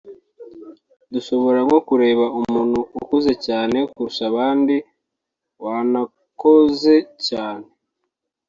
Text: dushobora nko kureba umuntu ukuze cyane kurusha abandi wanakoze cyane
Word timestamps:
dushobora 1.13 1.59
nko 1.65 1.77
kureba 1.87 2.25
umuntu 2.39 2.79
ukuze 2.99 3.31
cyane 3.45 3.77
kurusha 3.91 4.23
abandi 4.31 4.75
wanakoze 5.63 6.95
cyane 7.27 7.65